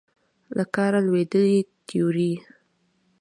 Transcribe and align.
له 0.55 0.63
کاره 0.75 0.99
لوېدلې 1.07 1.57
تیورۍ 1.87 2.33